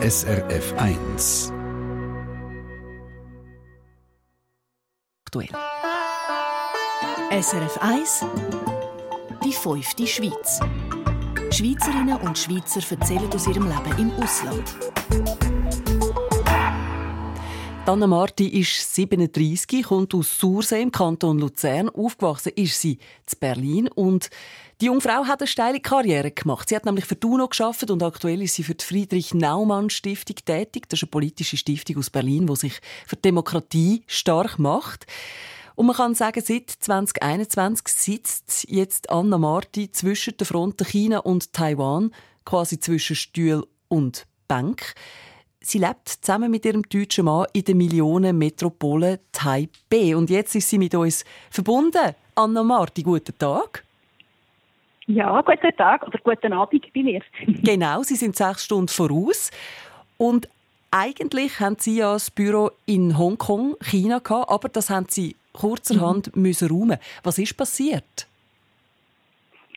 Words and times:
SRF 0.00 0.74
1. 0.78 1.52
Aktuell. 5.26 5.48
SRF 7.32 7.78
1 7.80 8.24
Die 9.44 9.52
fünfte 9.52 10.06
Schweiz. 10.06 10.60
Schweizerinnen 11.50 12.16
und 12.18 12.38
Schweizer 12.38 12.80
erzählen 12.88 13.28
aus 13.34 13.48
ihrem 13.48 13.66
Leben 13.66 13.98
im 13.98 14.22
Ausland. 14.22 15.57
Anna 17.88 18.06
Marti 18.06 18.46
ist 18.48 18.94
37, 18.96 19.82
kommt 19.84 20.12
aus 20.14 20.38
Sursee 20.38 20.82
im 20.82 20.92
Kanton 20.92 21.38
Luzern. 21.38 21.88
Aufgewachsen 21.88 22.52
ist 22.54 22.82
sie 22.82 22.98
in 22.98 23.38
Berlin 23.40 23.88
und 23.88 24.28
die 24.78 24.86
Jungfrau 24.86 25.24
hat 25.24 25.40
eine 25.40 25.46
steile 25.46 25.80
Karriere 25.80 26.30
gemacht. 26.30 26.68
Sie 26.68 26.76
hat 26.76 26.84
nämlich 26.84 27.06
für 27.06 27.16
die 27.16 27.26
UNO 27.26 27.48
geschafft 27.48 27.90
und 27.90 28.02
aktuell 28.02 28.42
ist 28.42 28.56
sie 28.56 28.62
für 28.62 28.74
die 28.74 28.84
Friedrich 28.84 29.32
Naumann 29.32 29.88
Stiftung 29.88 30.36
tätig. 30.44 30.90
Das 30.90 30.98
ist 30.98 31.04
eine 31.04 31.12
politische 31.12 31.56
Stiftung 31.56 31.96
aus 31.96 32.10
Berlin, 32.10 32.46
die 32.46 32.56
sich 32.56 32.78
für 33.06 33.16
die 33.16 33.22
Demokratie 33.22 34.02
stark 34.06 34.58
macht. 34.58 35.06
Und 35.74 35.86
man 35.86 35.96
kann 35.96 36.14
sagen, 36.14 36.42
seit 36.44 36.68
2021 36.68 37.88
sitzt 37.88 38.66
jetzt 38.68 39.08
Anna 39.08 39.38
Marti 39.38 39.90
zwischen 39.90 40.36
der 40.36 40.46
Fronten 40.46 40.84
China 40.84 41.20
und 41.20 41.54
Taiwan, 41.54 42.10
quasi 42.44 42.80
zwischen 42.80 43.16
Stuhl 43.16 43.66
und 43.88 44.26
Bank. 44.46 44.94
Sie 45.60 45.78
lebt 45.78 46.08
zusammen 46.08 46.50
mit 46.50 46.64
ihrem 46.64 46.82
deutschen 46.82 47.24
Mann 47.24 47.46
in 47.52 47.64
der 47.64 47.74
Millionenmetropole 47.74 49.20
Taipei. 49.32 50.16
Und 50.16 50.30
jetzt 50.30 50.54
ist 50.54 50.70
sie 50.70 50.78
mit 50.78 50.94
uns 50.94 51.24
verbunden. 51.50 52.14
Anna 52.36 52.62
Marti, 52.62 53.02
guten 53.02 53.36
Tag. 53.36 53.84
Ja, 55.06 55.40
guten 55.40 55.76
Tag 55.76 56.06
oder 56.06 56.18
guten 56.22 56.52
Abend 56.52 56.92
bei 56.94 57.02
mir. 57.02 57.22
genau, 57.46 58.02
Sie 58.02 58.14
sind 58.14 58.36
sechs 58.36 58.64
Stunden 58.64 58.88
voraus. 58.88 59.50
Und 60.16 60.48
eigentlich 60.90 61.60
haben 61.60 61.76
Sie 61.78 61.96
ja 61.96 62.12
das 62.12 62.30
Büro 62.30 62.70
in 62.86 63.18
Hongkong, 63.18 63.76
China 63.82 64.20
gehabt, 64.20 64.50
aber 64.50 64.68
das 64.68 64.90
haben 64.90 65.06
Sie 65.08 65.34
kurzerhand 65.52 66.34
mhm. 66.36 66.42
müssen 66.42 66.68
räumen. 66.68 66.98
Was 67.24 67.38
ist 67.38 67.56
passiert? 67.56 68.26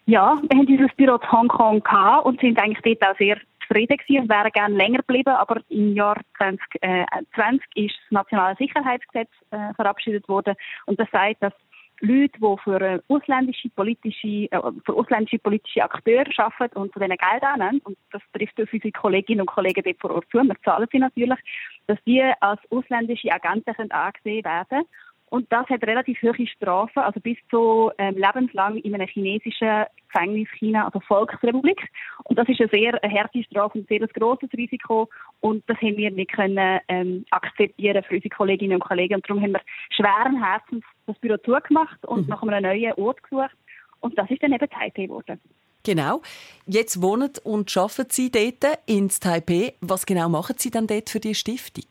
Ja, 0.06 0.40
wir 0.42 0.58
haben 0.58 0.68
dieses 0.68 0.94
Büro 0.96 1.16
in 1.16 1.32
Hongkong 1.32 1.82
gehabt 1.82 2.26
und 2.26 2.40
sind 2.40 2.60
eigentlich 2.60 2.98
dort 3.00 3.12
auch 3.12 3.18
sehr 3.18 3.38
zufrieden 3.72 3.98
gewesen 3.98 4.24
und 4.24 4.30
wären 4.30 4.52
gerne 4.52 4.76
länger 4.76 4.98
geblieben, 4.98 5.30
aber 5.30 5.62
im 5.70 5.96
Jahr 5.96 6.20
2020 6.38 7.64
ist 7.76 7.96
das 8.04 8.12
Nationale 8.12 8.56
Sicherheitsgesetz 8.58 9.30
äh, 9.52 9.74
verabschiedet 9.76 10.28
worden. 10.28 10.56
Und 10.86 11.00
das 11.00 11.10
sagt, 11.12 11.42
dass 11.42 11.54
Leute, 12.02 12.40
die 12.40 12.56
für 12.64 13.04
ausländische 13.08 13.70
politische, 13.70 14.52
äh, 14.52 14.62
für 14.86 14.94
ausländische 14.94 15.40
politische 15.40 15.84
Akteure 15.84 16.26
arbeiten 16.38 16.78
und 16.78 16.92
von 16.92 17.02
denen 17.02 17.18
Geld 17.18 17.44
annehmen, 17.44 17.82
und 17.84 17.98
das 18.12 18.22
trifft 18.34 18.60
auf 18.62 18.74
unsere 18.74 18.92
Kolleginnen 18.92 19.42
und 19.42 19.48
Kollegen 19.48 19.84
dort 19.84 20.00
vor 20.00 20.12
Ort 20.12 20.26
zu, 20.32 20.42
wir 20.42 20.56
zahlen 20.64 20.88
sie 20.92 21.00
natürlich, 21.00 21.40
dass 21.88 22.00
die 22.06 22.24
als 22.40 22.60
ausländische 22.72 23.32
Agenten 23.32 23.92
angesehen 23.92 24.44
werden 24.44 24.86
und 25.32 25.50
das 25.50 25.66
hat 25.70 25.82
relativ 25.84 26.22
hohe 26.22 26.46
Strafen, 26.46 27.00
also 27.00 27.22
bis 27.22 27.38
zu 27.50 27.90
ähm, 27.98 28.16
lebenslang 28.18 28.76
in 28.76 28.94
einem 28.94 29.08
chinesischen 29.08 29.86
Gefängnis 30.12 30.50
China, 30.60 30.84
also 30.84 31.00
Volksrepublik. 31.00 31.80
Und 32.26 32.38
das 32.38 32.50
ist 32.50 32.60
eine 32.60 32.70
sehr 32.70 33.02
eine 33.02 33.14
harte 33.18 33.42
Strafe 33.46 33.78
und 33.78 33.90
ein 33.90 33.98
sehr 33.98 34.06
grosses 34.10 34.50
Risiko. 34.52 35.08
Und 35.40 35.64
das 35.70 35.78
haben 35.78 35.96
wir 35.96 36.12
nicht 36.12 36.34
können 36.34 36.82
ähm, 36.90 37.26
akzeptieren 37.30 38.04
für 38.04 38.16
unsere 38.16 38.36
Kolleginnen 38.36 38.74
und 38.74 38.84
Kollegen. 38.84 39.16
Und 39.16 39.30
darum 39.30 39.42
haben 39.42 39.54
wir 39.54 39.62
schweren 39.92 40.44
Herzens 40.44 40.84
das 41.08 41.18
Büro 41.20 41.38
zugemacht 41.38 42.06
und 42.06 42.24
mhm. 42.24 42.28
nach 42.28 42.44
einem 42.44 42.64
neuen 42.64 42.92
Ort 42.96 43.24
gesucht. 43.24 43.56
Und 44.02 44.18
das 44.18 44.30
ist 44.30 44.44
dann 44.44 44.52
eben 44.52 44.70
Taipei 44.70 45.06
geworden. 45.06 45.40
Genau. 45.84 46.22
Jetzt 46.66 47.02
wohnen 47.02 47.32
und 47.46 47.76
arbeiten 47.78 48.10
Sie 48.10 48.32
dort 48.32 48.80
in 48.86 49.08
Taipei. 49.08 49.76
Was 49.80 50.06
genau 50.06 50.28
machen 50.28 50.58
Sie 50.60 50.72
dann 50.72 50.88
dort 50.88 51.10
für 51.10 51.22
die 51.22 51.36
Stiftung? 51.36 51.86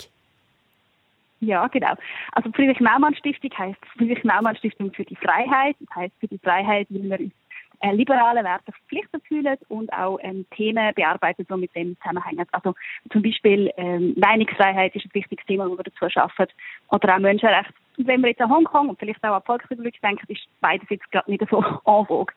Ja, 1.41 1.67
genau. 1.69 1.95
Also 2.33 2.51
Friedrich 2.53 2.81
Naumann 2.81 3.15
Stiftung 3.15 3.51
heißt 3.57 3.79
Friedrich 3.97 4.23
Naumann 4.25 4.57
Stiftung 4.57 4.93
für 4.93 5.05
die 5.05 5.17
Freiheit. 5.17 5.77
Das 5.81 5.97
heißt 5.97 6.15
für 6.21 6.29
die 6.29 6.39
Freiheit, 6.39 6.87
wie 6.91 7.03
wir 7.03 7.19
uns 7.19 7.33
äh, 7.81 7.93
liberale 7.93 8.45
Werte 8.45 8.73
verpflichtet 8.73 9.23
fühlen 9.27 9.57
und 9.69 9.91
auch 9.93 10.19
ähm, 10.23 10.45
Themen 10.55 10.95
bearbeitet, 10.95 11.49
die 11.51 11.57
mit 11.57 11.75
dem 11.75 11.97
zusammenhängen. 11.97 12.47
Also 12.53 12.75
zum 13.11 13.23
Beispiel 13.23 13.71
ähm, 13.79 14.15
Meinungsfreiheit 14.19 14.95
ist 14.95 15.07
ein 15.07 15.15
wichtiges 15.15 15.47
Thema, 15.47 15.67
wo 15.67 15.79
wir 15.79 15.85
dazu 15.85 16.09
schaffen. 16.11 16.47
Oder 16.91 17.15
auch 17.15 17.19
Menschenrechte. 17.19 17.73
Wenn 17.97 18.21
wir 18.21 18.29
jetzt 18.29 18.41
an 18.43 18.51
Hongkong 18.51 18.91
und 18.91 18.99
vielleicht 18.99 19.25
auch 19.25 19.35
an 19.35 19.43
Volksrepublik 19.43 20.01
denken, 20.03 20.31
ist 20.31 20.47
beides 20.61 20.89
jetzt 20.91 21.11
gerade 21.11 21.31
nicht 21.31 21.43
so 21.51 21.59
en 21.87 22.07
vogue. 22.07 22.35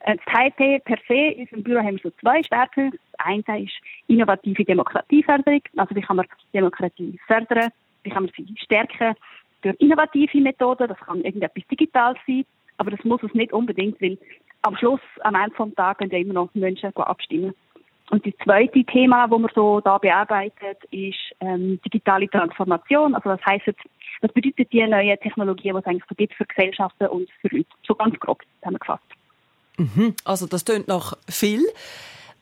Äh, 0.00 0.16
das 0.16 0.24
Taipei 0.24 0.80
per 0.84 0.98
se, 1.06 1.14
in 1.14 1.42
unserem 1.42 1.62
Büro 1.62 1.78
haben 1.78 1.96
wir 2.02 2.02
so 2.02 2.10
zwei 2.20 2.42
Schwerpunkte. 2.42 2.98
Das 3.16 3.26
eine 3.26 3.62
ist 3.62 3.74
innovative 4.08 4.64
Demokratieförderung. 4.64 5.62
Also 5.76 5.94
wie 5.94 6.00
kann 6.00 6.16
man 6.16 6.26
Demokratie 6.52 7.20
fördern? 7.28 7.70
Wie 8.02 8.10
kann 8.10 8.24
man 8.24 8.32
sie 8.36 8.54
stärken 8.62 9.14
durch 9.62 9.76
innovative 9.78 10.40
Methoden, 10.40 10.88
das 10.88 10.98
kann 10.98 11.22
irgendetwas 11.22 11.64
digital 11.70 12.16
sein, 12.26 12.44
aber 12.78 12.90
das 12.90 13.04
muss 13.04 13.22
es 13.22 13.34
nicht 13.34 13.52
unbedingt, 13.52 14.00
weil 14.00 14.18
am 14.62 14.76
Schluss, 14.76 15.00
am 15.20 15.34
Ende 15.34 15.54
des 15.56 15.74
Tages, 15.74 16.08
gehen 16.08 16.22
immer 16.22 16.34
noch 16.34 16.54
Menschen 16.54 16.94
abstimmen. 16.96 17.54
Und 18.10 18.26
das 18.26 18.34
zweite 18.42 18.84
Thema, 18.84 19.28
das 19.28 19.38
man 19.38 19.50
so 19.54 19.80
da 19.80 19.98
bearbeitet, 19.98 20.78
ist 20.90 21.18
ähm, 21.40 21.78
digitale 21.84 22.28
Transformation. 22.28 23.14
Also 23.14 23.30
das 23.30 23.40
heißt, 23.46 23.66
was 24.20 24.32
bedeutet 24.32 24.72
die 24.72 24.84
neue 24.86 25.16
Technologie, 25.18 25.70
die 25.70 25.78
es 25.78 25.86
eigentlich 25.86 26.04
so 26.08 26.14
gibt 26.16 26.34
für 26.34 26.44
Gesellschaften 26.44 27.06
und 27.06 27.28
für 27.40 27.54
Leute? 27.54 27.68
So 27.86 27.94
ganz 27.94 28.18
grob 28.18 28.42
zusammengefasst. 28.58 29.04
Mhm. 29.76 30.14
Also 30.24 30.46
das 30.46 30.64
tönt 30.64 30.88
nach 30.88 31.16
viel. 31.28 31.62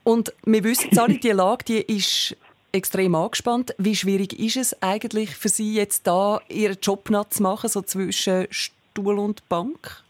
Und 0.04 0.32
wir 0.46 0.64
wissen 0.64 0.98
alle, 0.98 1.18
die 1.18 1.30
Lage, 1.32 1.64
die 1.64 1.96
ist 1.96 2.34
extrem 2.72 3.14
angespannt. 3.14 3.74
Wie 3.78 3.96
schwierig 3.96 4.38
ist 4.38 4.56
es 4.56 4.82
eigentlich 4.82 5.30
für 5.36 5.48
Sie 5.48 5.74
jetzt 5.74 6.06
da 6.06 6.40
Ihren 6.48 6.78
Job 6.82 7.08
zu 7.30 7.42
machen, 7.42 7.68
so 7.68 7.82
zwischen 7.82 8.46
Stuhl 8.50 9.18
und 9.18 9.48
Bank? 9.48 10.02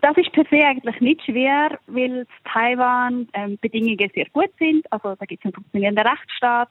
Das 0.00 0.16
ist 0.16 0.32
per 0.32 0.44
se 0.50 0.64
eigentlich 0.66 0.98
nicht 1.00 1.22
schwer, 1.24 1.78
weil 1.86 2.20
in 2.20 2.26
Taiwan 2.50 3.28
ähm, 3.34 3.58
Bedingungen 3.60 4.10
sehr 4.14 4.24
gut 4.32 4.48
sind. 4.58 4.90
Also 4.90 5.14
da 5.14 5.26
gibt 5.26 5.42
es 5.42 5.44
einen 5.44 5.54
funktionierenden 5.54 6.06
Rechtsstaat 6.06 6.70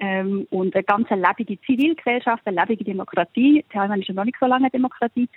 ähm, 0.00 0.44
und 0.50 0.74
eine 0.74 0.82
ganz 0.82 1.08
lebige 1.10 1.60
Zivilgesellschaft, 1.62 2.42
eine 2.44 2.60
lebige 2.60 2.82
Demokratie. 2.82 3.64
Taiwan 3.72 4.00
ist 4.00 4.08
ja 4.08 4.14
noch 4.14 4.24
nicht 4.24 4.38
so 4.40 4.46
lange 4.46 4.70
Demokratie. 4.70 5.28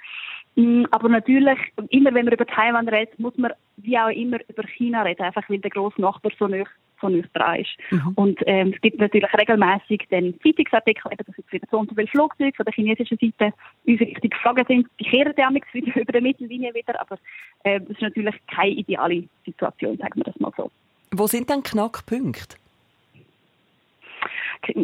Mm, 0.55 0.85
aber 0.89 1.09
natürlich, 1.09 1.59
immer 1.89 2.11
wenn 2.13 2.25
man 2.25 2.33
über 2.33 2.47
Taiwan 2.47 2.89
redet, 2.89 3.19
muss 3.19 3.37
man 3.37 3.53
wie 3.77 3.97
auch 3.99 4.09
immer 4.09 4.39
über 4.49 4.63
China 4.63 5.03
reden, 5.03 5.21
einfach 5.21 5.47
weil 5.47 5.59
der 5.59 5.69
grosse 5.69 6.01
Nachbar 6.01 6.31
so 6.39 6.47
nah 6.47 6.63
von 6.99 7.13
ist. 7.59 7.69
Mhm. 7.91 8.13
Und 8.15 8.39
ähm, 8.45 8.73
es 8.75 8.81
gibt 8.81 8.99
natürlich 8.99 9.31
regelmäßig 9.33 10.07
den 10.11 10.39
Zeitungsartikel, 10.41 11.11
eben, 11.11 11.23
dass 11.25 11.37
jetzt 11.37 11.51
wieder 11.51 11.67
so 11.71 11.79
und 11.79 11.89
so 11.89 11.95
viele 11.95 12.07
Flugzeuge 12.07 12.55
von 12.55 12.65
der 12.65 12.73
chinesischen 12.73 13.17
Seite 13.17 13.53
uns 13.85 13.99
richtig 13.99 14.31
geflogen 14.31 14.65
sind. 14.67 14.87
Die 14.99 15.05
kehren 15.05 15.33
ja 15.37 15.49
wieder 15.73 15.95
über 15.95 16.11
die 16.11 16.21
Mittellinie 16.21 16.73
wieder, 16.73 16.99
aber 16.99 17.17
äh, 17.63 17.79
das 17.79 17.89
ist 17.89 18.01
natürlich 18.01 18.35
keine 18.47 18.71
ideale 18.71 19.23
Situation, 19.45 19.97
sagen 19.97 20.13
wir 20.15 20.23
das 20.23 20.39
mal 20.39 20.51
so. 20.55 20.69
Wo 21.11 21.27
sind 21.27 21.49
denn 21.49 21.63
Knackpunkte? 21.63 22.57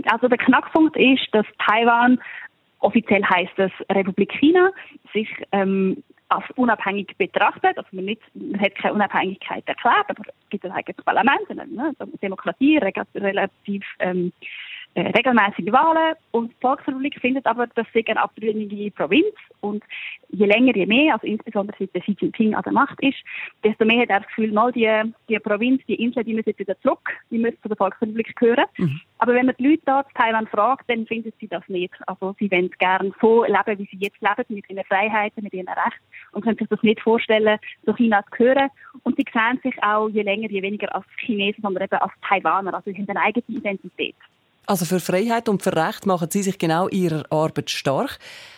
Also 0.10 0.28
der 0.28 0.38
Knackpunkt 0.38 0.96
ist, 0.96 1.28
dass 1.34 1.46
Taiwan 1.68 2.20
offiziell 2.80 3.24
heißt 3.24 3.58
es 3.58 3.72
Republik 3.90 4.32
China, 4.34 4.72
sich 5.14 5.30
ähm, 5.52 6.04
als 6.30 6.46
unabhängig 6.56 7.16
betrachtet. 7.18 7.78
Also 7.78 7.90
man, 7.92 8.06
nicht, 8.06 8.22
man 8.34 8.60
hat 8.60 8.76
keine 8.76 8.94
Unabhängigkeit 8.94 9.64
erklärt, 9.68 10.10
aber 10.10 10.24
es 10.28 10.50
gibt 10.50 10.66
ein 10.66 10.72
eigenes 10.72 11.04
Parlament, 11.04 11.50
ne? 11.50 11.94
Demokratie, 12.22 12.78
relativ 12.78 13.84
ähm, 14.00 14.32
äh, 14.96 15.08
regelmäßige 15.10 15.74
Wahlen 15.74 16.16
und 16.32 16.52
die 16.52 16.56
Volksrepublik 16.62 17.20
findet 17.20 17.46
aber, 17.46 17.68
dass 17.68 17.86
sie 17.94 18.08
eine 18.08 18.22
abtrünnige 18.22 18.92
Provinz 18.92 19.36
und 19.60 19.84
je 20.36 20.46
länger, 20.46 20.76
je 20.76 20.86
mehr, 20.86 21.14
also 21.14 21.28
insbesondere 21.28 21.76
seit 21.80 21.94
Xi 22.04 22.16
Jinping 22.20 22.56
an 22.56 22.64
der 22.64 22.74
Macht 22.74 23.02
ist, 23.02 23.18
desto 23.64 23.86
mehr 23.86 24.02
hat 24.02 24.10
er 24.10 24.20
das 24.20 24.28
Gefühl, 24.28 24.52
mal 24.52 24.72
die, 24.72 24.90
die 25.30 25.40
Provinz, 25.40 25.82
die 25.88 25.96
Insel, 25.96 26.24
die 26.24 26.34
müssen 26.34 26.54
wieder 26.58 26.80
zurück, 26.82 27.10
die 27.32 27.38
müssen 27.38 27.58
zu 27.62 27.68
der 27.68 27.78
Volksrepublik 27.78 28.36
gehören. 28.36 28.66
Mhm. 28.78 29.02
Aber 29.18 29.34
wenn 29.34 29.46
man 29.46 29.56
die 29.58 29.68
Leute 29.68 29.82
da 29.86 30.02
in 30.02 30.14
Taiwan 30.16 30.48
fragt, 30.48 30.90
dann 30.90 31.06
finden 31.06 31.32
sie 31.40 31.48
das 31.48 31.64
nicht. 31.68 31.94
Also 32.08 32.36
sie 32.40 32.52
wollen 32.52 32.70
gerne 32.80 33.12
so 33.22 33.44
leben, 33.44 33.80
wie 33.80 33.88
sie 33.92 33.98
jetzt 33.98 34.22
leben, 34.22 34.44
mit 34.50 34.70
ihren 34.70 34.84
Freiheiten, 34.86 35.44
mit 35.44 35.54
ihren 35.54 35.68
Rechten 35.68 36.04
und 36.34 36.44
können 36.44 36.58
sich 36.58 36.68
das 36.68 36.84
nicht 36.84 37.02
vorstellen, 37.02 37.60
zu 37.86 37.96
China 37.96 38.24
zu 38.24 38.38
gehören. 38.38 38.70
Und 39.04 39.16
sie 39.16 39.26
sehen 39.32 39.60
sich 39.64 39.82
auch 39.84 40.10
je 40.10 40.22
länger, 40.22 40.50
je 40.50 40.62
weniger 40.62 40.94
als 40.94 41.06
Chinesen, 41.18 41.62
sondern 41.62 41.84
eben 41.84 41.98
als 41.98 42.14
Taiwaner. 42.28 42.74
Also 42.74 42.92
sie 42.92 42.98
haben 42.98 43.10
eine 43.10 43.22
eigene 43.22 43.58
Identität. 43.58 44.16
Also 44.68 44.86
für 44.86 45.00
Freiheit 45.00 45.48
und 45.48 45.62
für 45.62 45.76
Recht 45.76 46.06
machen 46.06 46.30
Sie 46.32 46.42
sich 46.42 46.58
genau 46.58 46.88
Ihrer 46.90 47.24
Arbeit 47.30 47.70
stark. 47.70 48.18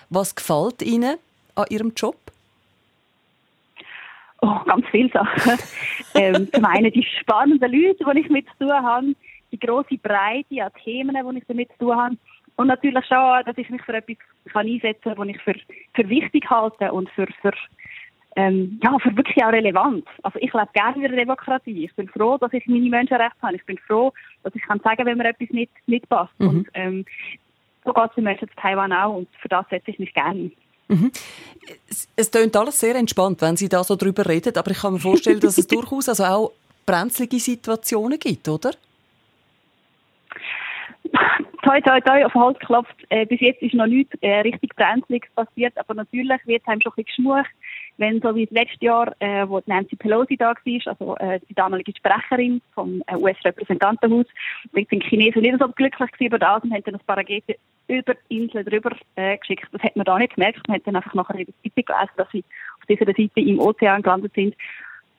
Was 0.09 0.35
gefällt 0.35 0.81
Ihnen 0.81 1.17
an 1.57 1.65
Ihrem 1.69 1.93
Job? 1.95 2.15
Oh, 4.41 4.59
ganz 4.65 4.85
viele 4.91 5.09
Sachen. 5.09 5.57
ähm, 6.13 6.47
zum 6.53 6.65
einen 6.65 6.91
die 6.91 7.05
spannenden 7.19 7.71
Leute, 7.71 8.03
die 8.13 8.19
ich 8.19 8.29
mit 8.29 8.45
zu 8.49 8.65
tun 8.65 8.71
habe, 8.71 9.15
die 9.51 9.59
große 9.59 9.97
Breite 9.97 10.63
an 10.63 10.71
Themen, 10.83 11.15
die 11.15 11.37
ich 11.37 11.45
damit 11.47 11.69
zu 11.73 11.85
tun 11.85 11.95
habe. 11.95 12.17
Und 12.55 12.67
natürlich 12.67 13.05
schon, 13.05 13.43
dass 13.45 13.57
ich 13.57 13.69
mich 13.69 13.81
für 13.83 13.93
etwas 13.93 14.17
kann 14.51 14.67
einsetzen 14.67 15.01
kann, 15.03 15.17
was 15.17 15.27
ich 15.27 15.41
für, 15.41 15.55
für 15.93 16.09
wichtig 16.09 16.49
halte 16.49 16.91
und 16.91 17.09
für, 17.11 17.27
für 17.41 17.51
ähm, 18.35 18.79
ja, 18.83 18.95
für 18.99 19.15
wirklich 19.17 19.43
auch 19.43 19.51
relevant. 19.51 20.07
Also 20.21 20.37
ich 20.39 20.53
lebe 20.53 20.69
gerne 20.73 20.95
in 20.95 21.01
der 21.01 21.11
Demokratie. 21.11 21.85
Ich 21.85 21.95
bin 21.95 22.07
froh, 22.07 22.37
dass 22.37 22.53
ich 22.53 22.67
meine 22.67 22.87
Menschenrechte 22.87 23.41
habe. 23.41 23.55
Ich 23.55 23.65
bin 23.65 23.79
froh, 23.79 24.13
dass 24.43 24.53
ich 24.53 24.61
kann 24.61 24.79
sagen, 24.81 25.05
wenn 25.05 25.17
mir 25.17 25.29
etwas 25.29 25.49
nicht, 25.49 25.71
nicht 25.87 26.07
passt. 26.07 26.39
Mhm. 26.39 26.47
Und 26.47 26.67
ähm, 26.75 27.05
so 27.83 27.93
geht 27.93 28.09
es 28.09 28.15
den 28.15 28.25
Menschen 28.25 28.47
zu 28.47 28.55
Taiwan 28.55 28.93
auch 28.93 29.15
und 29.15 29.27
für 29.41 29.49
das 29.49 29.67
setze 29.69 29.89
ich 29.89 29.97
mich 29.97 30.13
gerne 30.13 30.39
ein. 30.39 30.51
Mhm. 30.87 31.11
Es, 31.89 32.07
es 32.15 32.31
klingt 32.31 32.55
alles 32.55 32.79
sehr 32.79 32.95
entspannt, 32.95 33.41
wenn 33.41 33.57
Sie 33.57 33.67
da 33.67 33.83
so 33.83 33.95
drüber 33.95 34.25
reden, 34.25 34.55
aber 34.55 34.71
ich 34.71 34.79
kann 34.79 34.93
mir 34.93 34.99
vorstellen, 34.99 35.39
dass 35.39 35.57
es 35.57 35.67
durchaus 35.67 36.07
also 36.07 36.23
auch 36.23 36.51
brenzlige 36.85 37.39
Situationen 37.39 38.17
gibt, 38.19 38.47
oder? 38.47 38.71
toi, 41.67 41.81
toi, 41.81 41.99
toi, 42.01 42.23
auf 42.23 42.33
Holz 42.33 42.59
geklopft. 42.59 42.95
Äh, 43.09 43.25
bis 43.25 43.41
jetzt 43.41 43.61
ist 43.61 43.73
noch 43.73 43.87
nichts 43.87 44.13
äh, 44.21 44.39
richtig 44.39 44.75
Brenzliges 44.75 45.29
passiert, 45.35 45.77
aber 45.77 45.93
natürlich 45.93 46.39
wird 46.45 46.67
einem 46.67 46.81
schon 46.81 46.93
ein 46.93 47.03
bisschen 47.03 47.25
geschmucht, 47.25 47.51
wenn 47.97 48.21
so 48.21 48.35
wie 48.35 48.47
letztes 48.51 48.81
Jahr, 48.81 49.13
äh, 49.19 49.47
wo 49.47 49.61
Nancy 49.65 49.95
Pelosi 49.95 50.37
da 50.37 50.53
war, 50.53 50.81
also 50.85 51.17
äh, 51.17 51.39
die 51.49 51.53
damalige 51.53 51.93
Sprecherin 51.95 52.61
vom 52.73 53.03
äh, 53.07 53.15
US-Repräsentantenhaus, 53.15 54.25
sind 54.73 54.91
die 54.91 54.99
Chinesen 54.99 55.41
nicht 55.41 55.59
so 55.59 55.67
glücklich 55.69 56.09
über 56.19 56.39
das 56.39 56.63
und 56.63 56.73
haben 56.73 56.83
dann 56.83 56.95
ein 56.95 57.01
paar 57.05 57.17
über 57.87 58.15
die 58.29 58.37
Insel 58.37 58.63
drüber 58.63 58.91
äh, 59.15 59.37
geschickt. 59.37 59.67
Das 59.71 59.81
hat 59.81 59.95
man 59.95 60.05
da 60.05 60.17
nicht 60.17 60.35
gemerkt. 60.35 60.67
Man 60.67 60.77
hat 60.77 60.87
dann 60.87 60.95
einfach 60.95 61.13
nachher 61.13 61.39
in 61.39 61.45
der 61.45 61.55
Zeitung 61.63 61.85
gelesen, 61.85 62.13
dass 62.17 62.31
sie 62.31 62.43
auf 62.79 62.85
dieser 62.87 63.05
Seite 63.05 63.39
im 63.39 63.59
Ozean 63.59 64.01
gelandet 64.01 64.33
sind. 64.33 64.55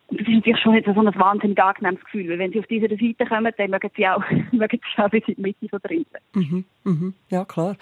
Und 0.08 0.20
das 0.20 0.28
ist 0.28 0.34
natürlich 0.34 0.60
schon 0.62 0.74
jetzt 0.74 0.86
so 0.86 1.00
ein 1.00 1.14
wahnsinnig 1.14 1.62
angenehmes 1.62 2.02
Gefühl, 2.04 2.30
weil 2.30 2.38
wenn 2.38 2.52
sie 2.52 2.60
auf 2.60 2.66
dieser 2.66 2.88
Seite 2.88 3.26
kommen, 3.26 3.52
dann 3.56 3.70
mögen 3.70 3.90
sie 3.94 4.08
auch, 4.08 4.22
mögen 4.52 4.80
sie 4.96 5.02
auch 5.02 5.10
bis 5.10 5.24
in 5.28 5.34
die 5.34 5.42
Mitte 5.42 5.68
von 5.68 5.80
der 5.82 5.90
Insel. 5.90 6.20
Mhm, 6.34 6.64
mhm, 6.84 7.14
ja, 7.30 7.44
klar. 7.44 7.76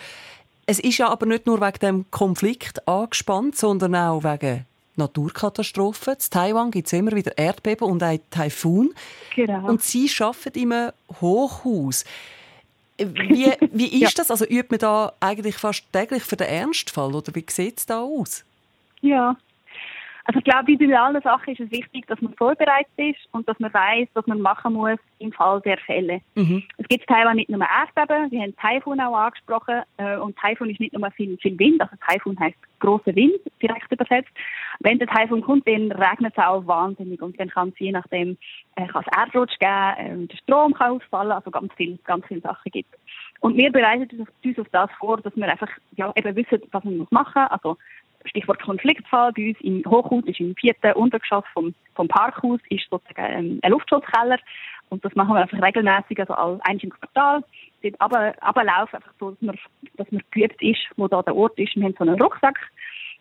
Es 0.67 0.81
ist 0.81 0.99
ja 0.99 1.09
aber 1.09 1.27
nicht 1.27 1.47
nur 1.47 1.61
wegen 1.61 1.79
dem 1.79 2.11
Konflikt 2.11 2.87
angespannt, 2.89 3.55
sondern 3.55 3.95
auch 3.95 4.25
wegen 4.25 4.67
Naturkatastrophen. 4.97 6.15
In 6.15 6.31
Taiwan 6.31 6.71
gibt 6.73 6.87
es 6.89 6.93
immer 6.93 7.13
wieder 7.13 7.39
Erdbeben 7.39 7.89
und 7.89 8.03
ein 8.03 8.19
Taifun. 8.31 8.93
Genau. 9.35 9.69
Und 9.69 9.83
Sie 9.83 10.11
arbeiten 10.19 10.59
in 10.59 10.73
einem 10.73 10.93
Hochhaus. 11.21 12.05
Wie, 12.99 13.53
wie 13.73 13.87
ist 13.93 14.01
ja. 14.01 14.09
das? 14.17 14.31
Also 14.31 14.45
übt 14.45 14.69
man 14.71 14.79
da 14.79 15.13
eigentlich 15.21 15.57
fast 15.57 15.85
täglich 15.93 16.23
für 16.23 16.37
den 16.37 16.49
Ernstfall 16.49 17.15
oder 17.15 17.35
wie 17.35 17.45
sieht 17.49 17.79
es 17.79 17.87
da 17.87 18.01
aus? 18.01 18.45
Ja, 19.01 19.37
also 20.27 20.39
ich 20.39 20.45
glaube, 20.45 20.67
wie 20.67 20.77
bei 20.77 20.99
allen 20.99 21.23
Sachen 21.23 21.55
ist 21.55 21.61
es 21.61 21.71
wichtig, 21.71 22.07
dass 22.09 22.21
man 22.21 22.35
vorbereitet 22.35 22.91
ist 22.97 23.29
und 23.31 23.49
dass 23.49 23.59
man 23.61 23.73
weiß, 23.73 24.09
was 24.15 24.27
man 24.27 24.41
machen 24.41 24.75
muss 24.75 24.99
im 25.21 25.33
Fall 25.33 25.61
der 25.61 25.79
Fälle. 25.79 26.21
Mhm. 26.35 26.65
Es 26.79 26.89
gibt 26.89 27.07
Taiwan 27.07 27.37
nicht 27.37 27.49
nur 27.49 27.61
Erdbeben, 27.61 28.31
wir 28.33 28.43
haben 28.43 28.57
Taifun 28.57 29.01
auch 29.01 29.17
angesprochen 29.17 29.83
äh, 29.99 30.17
und 30.17 30.37
Taifun 30.37 30.71
ist 30.71 30.81
nicht 30.81 30.99
nur 30.99 31.11
viel, 31.13 31.37
viel 31.39 31.57
Wind, 31.59 31.81
also 31.81 31.95
Taifun 32.09 32.39
heißt 32.41 32.57
großer 32.81 33.15
Wind, 33.15 33.39
direkt 33.63 33.91
übersetzt. 33.91 34.31
Wenn 34.81 34.99
der 34.99 35.07
Taifun 35.07 35.43
kommt, 35.43 35.67
dann 35.69 35.93
regnet 35.93 36.35
es 36.37 36.45
auch 36.45 36.67
wahnsinnig 36.67 37.23
und 37.23 37.39
dann 37.39 37.49
kann 37.49 37.69
es 37.69 37.79
je 37.79 37.93
nachdem 37.93 38.37
äh, 38.75 38.87
kann 38.87 39.05
es 39.07 39.17
Erdrutsch 39.17 39.59
geben, 39.61 40.25
äh, 40.25 40.27
der 40.27 40.37
Strom 40.39 40.75
kann 40.75 40.97
ausfallen, 40.97 41.33
also 41.33 41.51
ganz 41.53 41.73
viel, 41.75 41.99
ganz 42.05 42.27
viele 42.27 42.41
Sachen 42.41 42.73
gibt. 42.73 42.93
Und 43.41 43.57
wir 43.57 43.71
bereiten 43.71 44.21
uns 44.43 44.59
auf 44.59 44.67
das 44.73 44.91
vor, 44.99 45.19
dass 45.21 45.37
wir 45.37 45.49
einfach 45.49 45.69
ja, 45.97 46.13
eben 46.17 46.35
wissen, 46.35 46.63
was 46.73 46.85
wir 46.85 47.07
machen 47.11 47.43
muss. 47.43 47.51
Also 47.51 47.77
Stichwort 48.27 48.63
Konfliktfall, 48.63 49.33
bei 49.33 49.49
uns 49.49 49.61
im 49.61 49.83
Hochhaus 49.87 50.25
ist 50.25 50.41
im 50.41 50.55
vierten 50.55 50.93
Untergeschoss 50.93 51.45
vom, 51.53 51.75
vom 51.95 52.09
Parkhaus 52.09 52.61
ist 52.71 52.89
sozusagen 52.91 53.61
ein 53.63 53.71
Luftschutzkeller 53.71 54.39
und 54.89 55.05
das 55.05 55.15
machen 55.15 55.35
wir 55.35 55.43
einfach 55.43 55.61
regelmäßig, 55.61 56.21
also 56.21 56.35
einmal 56.35 56.61
im 56.81 56.91
Quartal. 56.91 57.45
Dort 57.83 58.01
aber, 58.01 58.35
einfach 58.43 59.03
so, 59.19 59.31
dass 59.33 59.43
man, 59.43 59.59
dass 59.97 60.11
man 60.11 60.23
geübt 60.31 60.63
ist, 60.63 60.81
wo 60.97 61.09
da 61.09 61.23
der 61.23 61.37
Ort 61.37 61.59
ist. 61.59 61.75
Wir 61.77 61.85
haben 61.85 61.95
so 61.99 62.05
einen 62.05 62.21
Rucksack 62.21 62.59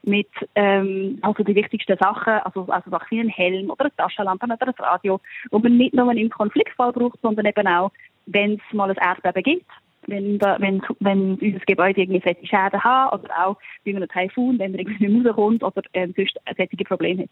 mit 0.04 0.30
ähm, 0.54 1.18
also 1.22 1.44
die 1.44 1.56
wichtigsten 1.56 1.98
Sachen, 1.98 2.34
also, 2.34 2.68
also 2.68 2.90
Sachen 2.92 3.08
wie 3.10 3.22
ein 3.22 3.30
Helm 3.30 3.72
oder 3.72 3.86
eine 3.86 3.96
Taschenlampe 3.96 4.46
oder 4.46 4.68
ein 4.68 4.74
Radio, 4.78 5.20
wo 5.50 5.60
man 5.60 5.78
nicht 5.78 5.96
nur 5.96 6.12
im 6.12 6.30
Konfliktfall 6.30 6.94
braucht, 6.94 7.20
sondern 7.22 7.48
eben 7.48 7.68
auch, 7.68 7.92
wenn 8.28 8.54
es 8.54 8.74
mal 8.74 8.90
ein 8.90 8.98
Erdbeben 8.98 9.44
gibt 9.44 9.66
wenn, 10.08 10.40
da, 10.40 10.58
wenn, 10.60 10.82
wenn 11.00 11.36
unser 11.36 11.60
Gebäude 11.66 12.02
irgendwie 12.02 12.22
solche 12.24 12.46
Schäden 12.46 12.84
hat 12.84 13.14
oder 13.14 13.48
auch 13.48 13.58
bei 13.86 13.96
einem 13.96 14.08
Taifun, 14.08 14.60
wenn 14.60 14.74
er 14.74 14.80
irgendwie 14.80 15.08
nicht 15.08 15.28
rauskommt 15.28 15.64
oder 15.64 15.82
ähm, 15.94 16.14
sonst 16.16 16.40
solche 16.58 16.86
Probleme 16.86 17.24
hat. 17.24 17.30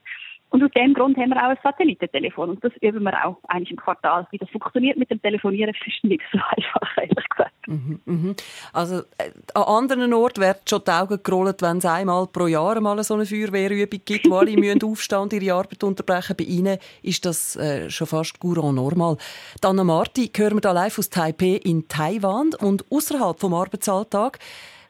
Und 0.53 0.63
aus 0.63 0.69
dem 0.77 0.93
Grund 0.93 1.17
haben 1.17 1.31
wir 1.31 1.43
auch 1.43 1.49
ein 1.49 1.57
Satellitentelefon 1.63 2.51
und 2.51 2.63
das 2.63 2.71
üben 2.79 3.01
wir 3.01 3.25
auch 3.25 3.37
eigentlich 3.47 3.71
im 3.71 3.77
Quartal. 3.77 4.27
Wie 4.29 4.37
das 4.37 4.47
funktioniert 4.51 4.97
mit 4.97 5.09
dem 5.09 5.19
Telefonieren, 5.19 5.73
ist 5.73 6.03
nicht 6.03 6.21
so 6.31 6.37
einfach, 6.55 6.97
ehrlich 6.97 7.27
gesagt. 7.27 7.53
Mhm, 7.65 7.99
mhm. 8.05 8.35
Also 8.71 8.99
äh, 9.17 9.31
an 9.55 9.63
anderen 9.63 10.13
Orten 10.13 10.41
werden 10.41 10.59
schon 10.69 10.83
die 10.85 10.91
Augen 10.91 11.23
gerollt, 11.23 11.63
wenn 11.63 11.79
es 11.79 11.85
einmal 11.85 12.27
pro 12.27 12.45
Jahr 12.45 12.79
mal 12.81 13.03
so 13.03 13.15
eine 13.15 13.25
Feuerwehrübung 13.25 14.01
gibt, 14.05 14.29
wo 14.29 14.35
alle 14.35 14.51
müssen 14.55 14.83
aufstehen 14.83 15.21
und 15.21 15.33
ihre 15.33 15.55
Arbeit 15.55 15.83
unterbrechen. 15.83 16.35
Bei 16.37 16.43
Ihnen 16.43 16.77
ist 17.01 17.25
das 17.25 17.55
äh, 17.55 17.89
schon 17.89 18.05
fast 18.05 18.39
courant 18.39 18.75
normal. 18.75 19.17
Anna 19.65 19.83
Marti 19.83 20.29
hören 20.37 20.57
wir 20.57 20.61
da 20.61 20.71
live 20.71 20.99
aus 20.99 21.09
Taipei 21.09 21.61
in 21.63 21.87
Taiwan 21.87 22.51
und 22.59 22.85
außerhalb 22.91 23.39
vom 23.39 23.55
Arbeitsalltag 23.55 24.37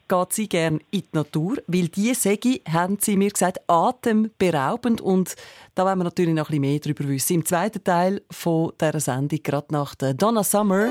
geht 0.08 0.34
sie 0.34 0.50
gerne 0.50 0.80
in 0.92 1.02
die 1.02 1.08
Natur, 1.14 1.58
weil 1.68 1.88
die 1.88 2.14
Säge, 2.14 2.62
haben 2.70 2.98
sie 3.00 3.18
mir 3.18 3.30
gesagt, 3.30 3.60
atemberaubend 3.68 5.02
und 5.02 5.36
da 5.76 5.86
wollen 5.86 6.00
wir 6.00 6.04
natürlich 6.04 6.36
noch 6.36 6.50
ein 6.50 6.62
bisschen 6.62 6.62
mehr 6.62 6.80
darüber 6.80 7.08
wissen. 7.08 7.34
Im 7.36 7.46
zweiten 7.46 7.84
Teil 7.84 8.22
von 8.30 8.72
dieser 8.80 9.00
Sendung, 9.00 9.40
gerade 9.42 9.68
nach 9.72 9.96
der 9.96 10.14
Donna 10.14 10.44
Summer, 10.44 10.88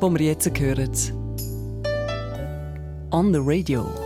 wo 0.00 0.10
wir 0.10 0.26
jetzt 0.26 0.50
hören. 0.58 0.90
On 3.12 3.32
the 3.32 3.40
Radio. 3.42 4.05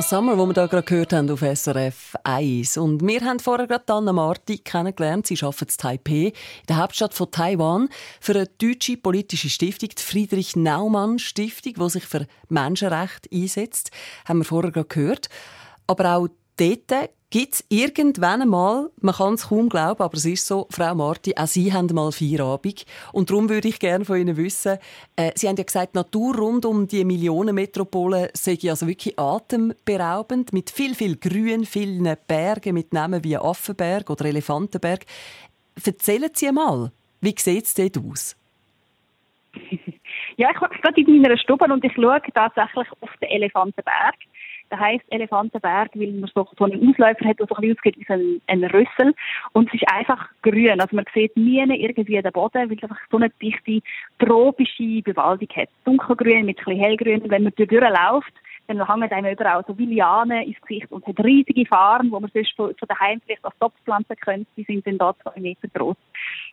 Donna 0.00 0.08
Summer, 0.08 0.32
die 0.32 0.38
wir 0.38 0.54
hier 0.54 0.68
gerade 0.68 0.82
gehört 0.82 1.12
haben 1.12 1.30
auf 1.30 1.40
SRF 1.42 2.14
1. 2.24 2.78
Und 2.78 3.06
wir 3.06 3.20
haben 3.20 3.38
vorher 3.38 3.66
gerade 3.66 3.84
Dana 3.84 4.14
Marti 4.14 4.56
kennengelernt. 4.56 5.26
Sie 5.26 5.36
arbeitet 5.42 5.72
in 5.72 5.76
Taipei, 5.76 6.12
in 6.12 6.32
der 6.68 6.78
Hauptstadt 6.78 7.12
von 7.12 7.30
Taiwan, 7.30 7.88
für 8.18 8.32
eine 8.32 8.46
deutsche 8.46 8.96
politische 8.96 9.50
Stiftung, 9.50 9.90
die 9.90 10.02
Friedrich 10.02 10.56
Naumann 10.56 11.18
Stiftung, 11.18 11.74
die 11.74 11.90
sich 11.90 12.06
für 12.06 12.26
Menschenrechte 12.48 13.28
einsetzt. 13.30 13.90
Haben 14.24 14.38
wir 14.38 14.44
vorher 14.44 14.70
gerade 14.70 14.88
gehört. 14.88 15.28
Aber 15.86 16.16
auch 16.16 16.28
dort 16.56 17.10
Gibt 17.32 17.54
es 17.54 17.64
irgendwann 17.68 18.42
einmal, 18.42 18.90
man 19.00 19.14
kann 19.14 19.34
es 19.34 19.50
kaum 19.50 19.68
glauben, 19.68 20.02
aber 20.02 20.14
es 20.14 20.24
ist 20.24 20.44
so, 20.48 20.66
Frau 20.68 20.96
Marti, 20.96 21.32
auch 21.36 21.46
Sie 21.46 21.72
haben 21.72 21.86
mal 21.94 22.10
Feierabend. 22.10 22.84
Und 23.12 23.30
darum 23.30 23.48
würde 23.48 23.68
ich 23.68 23.78
gerne 23.78 24.04
von 24.04 24.16
Ihnen 24.16 24.36
wissen, 24.36 24.78
äh, 25.14 25.30
Sie 25.36 25.46
haben 25.46 25.54
ja 25.54 25.62
gesagt, 25.62 25.94
die 25.94 25.98
Natur 25.98 26.36
rund 26.36 26.64
um 26.66 26.88
die 26.88 27.04
Millionenmetropole 27.04 28.30
sei 28.34 28.58
also 28.68 28.88
wirklich 28.88 29.16
atemberaubend, 29.16 30.52
mit 30.52 30.70
viel, 30.70 30.96
viel 30.96 31.18
Grün, 31.18 31.66
vielen 31.66 32.16
Bergen, 32.26 32.74
mit 32.74 32.92
Namen 32.92 33.22
wie 33.22 33.36
Affenberg 33.36 34.10
oder 34.10 34.24
Elefantenberg. 34.24 35.06
Erzählen 35.86 36.30
Sie 36.32 36.50
mal, 36.50 36.90
wie 37.20 37.34
sieht 37.38 37.64
es 37.64 37.74
dort 37.74 37.96
aus? 37.98 38.36
Ja, 40.36 40.48
ich 40.52 40.58
bin 40.58 40.80
gerade 40.80 41.00
in 41.02 41.20
meiner 41.20 41.36
Stube 41.36 41.64
und 41.66 41.84
ich 41.84 41.92
schaue 41.92 42.18
tatsächlich 42.32 42.86
auf 43.02 43.10
den 43.20 43.28
Elefantenberg. 43.28 44.14
Der 44.70 44.78
heisst 44.78 45.04
Elefantenberg, 45.10 45.90
weil 45.94 46.12
man 46.12 46.30
so, 46.34 46.46
einen 46.64 46.88
Ausläufer 46.88 47.28
hat, 47.28 47.38
der 47.40 47.46
so 47.46 47.56
ein 47.56 47.72
ausgeht 47.72 47.96
wie 47.98 48.12
ein, 48.12 48.40
ein 48.46 48.64
Rüssel. 48.64 49.14
Und 49.52 49.68
es 49.68 49.74
ist 49.74 49.92
einfach 49.92 50.28
grün. 50.42 50.80
Also 50.80 50.94
man 50.94 51.04
sieht 51.12 51.36
nie 51.36 51.58
irgendwie 51.58 52.20
den 52.20 52.32
Boden, 52.32 52.70
weil 52.70 52.76
es 52.76 52.82
einfach 52.82 53.00
so 53.10 53.16
eine 53.16 53.30
dichte, 53.42 53.80
tropische 54.18 55.02
Bewaldung 55.02 55.48
hat. 55.56 55.68
Dunkelgrün 55.84 56.46
mit 56.46 56.58
ein 56.58 56.64
bisschen 56.64 56.80
hellgrün. 56.80 57.22
Wenn 57.26 57.44
man 57.44 57.52
durchläuft, 57.56 58.32
dann 58.70 58.86
hängen 58.86 59.10
einem 59.10 59.32
überall 59.32 59.64
so 59.66 59.76
wie 59.76 59.86
Lianen 59.86 60.42
ins 60.42 60.60
Gesicht 60.60 60.90
und 60.92 61.06
hat 61.06 61.18
riesige 61.24 61.66
Farben, 61.66 62.10
wo 62.10 62.20
man 62.20 62.30
sonst 62.32 62.54
von, 62.54 62.74
von 62.76 62.88
daheim 62.88 63.20
vielleicht 63.24 63.44
als 63.44 63.58
Topf 63.58 63.74
pflanzen 63.84 64.16
könnte. 64.20 64.46
Die 64.56 64.64
sind 64.64 64.86
dann 64.86 64.98
da 64.98 65.14
zwei 65.22 65.40
Meter 65.40 65.68
groß. 65.74 65.96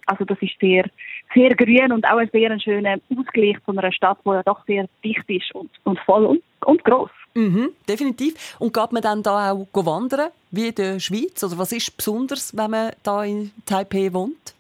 Also 0.08 0.26
das 0.26 0.38
ist 0.42 0.60
sehr, 0.60 0.86
sehr 1.34 1.50
grün 1.56 1.92
und 1.92 2.06
auch 2.06 2.18
ein 2.18 2.30
sehr 2.32 2.60
schöner 2.60 2.98
Ausgleich 3.16 3.58
von 3.66 3.78
einer 3.78 3.92
Stadt, 3.92 4.18
die 4.26 4.30
ja 4.30 4.44
doch 4.44 4.66
sehr 4.66 4.88
dicht 5.04 5.30
ist 5.30 5.54
und, 5.54 5.70
und 5.84 6.00
voll 6.00 6.26
und, 6.26 6.42
und 6.66 6.84
groß. 6.84 7.12
Mhm, 7.38 7.70
definitiv. 7.88 8.56
Und 8.58 8.74
geht 8.74 8.92
man 8.92 9.04
dann 9.04 9.22
da 9.22 9.52
auch 9.52 9.68
wandern, 9.86 10.32
wie 10.50 10.70
in 10.70 10.76
der 10.76 11.00
Schweiz? 11.00 11.44
Oder 11.44 11.60
was 11.60 11.72
ist 11.72 11.96
besonders, 11.96 12.58
wenn 12.58 12.72
man 12.72 12.92
da 13.04 13.24
in 13.24 13.52
Taipei 13.68 14.12
wohnt? 14.12 14.56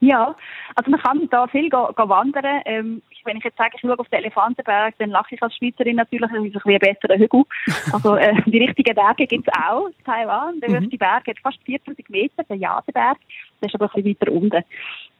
Ja, 0.00 0.36
also 0.74 0.90
man 0.90 1.00
kann 1.00 1.26
da 1.30 1.46
viel 1.46 1.70
go, 1.70 1.88
go 1.96 2.06
wandern. 2.10 2.60
Ähm, 2.66 3.00
wenn 3.24 3.38
ich 3.38 3.44
jetzt 3.44 3.56
sage, 3.56 3.70
ich 3.74 3.80
schaue 3.80 3.98
auf 3.98 4.08
den 4.08 4.18
Elefantenberg, 4.18 4.94
dann 4.98 5.08
lache 5.08 5.34
ich 5.34 5.42
als 5.42 5.56
Schweizerin 5.56 5.96
natürlich, 5.96 6.30
das 6.30 6.30
ist 6.30 6.66
ein, 6.66 6.78
besserer 6.78 7.18
Hügel. 7.18 7.44
Also 7.90 8.16
äh, 8.16 8.34
die 8.46 8.58
richtigen 8.58 8.94
Berge 8.94 9.26
gibt 9.26 9.48
es 9.48 9.54
auch 9.66 9.86
in 9.86 10.04
Taiwan. 10.04 10.60
Der 10.60 10.68
mhm. 10.68 10.74
höchste 10.74 10.98
Berg 10.98 11.26
hat 11.26 11.38
fast 11.42 11.58
4000 11.64 12.10
Meter, 12.10 12.44
der 12.44 12.56
Jadeberg. 12.56 13.16
Der 13.62 13.68
ist 13.68 13.74
aber 13.74 13.86
ein 13.86 14.02
bisschen 14.02 14.16
weiter 14.20 14.30
unten. 14.30 14.62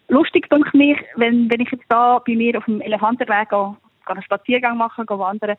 Lustig 0.08 0.50
denke 0.50 0.76
mich, 0.76 0.98
wenn, 1.16 1.50
wenn 1.50 1.60
ich 1.60 1.70
jetzt 1.72 1.86
da 1.88 2.18
bei 2.18 2.34
mir 2.34 2.58
auf 2.58 2.66
dem 2.66 2.82
Elefantenberg 2.82 3.48
gehe, 3.48 3.76
einen 4.14 4.22
Spaziergang 4.22 4.76
machen, 4.76 5.06
gehen 5.06 5.18
wandern. 5.18 5.56